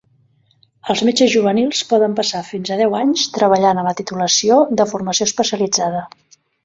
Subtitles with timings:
[0.93, 5.29] Els metges juvenils poden passar fins a deu anys treballant a la titulació de formació
[5.33, 6.03] especialitzada.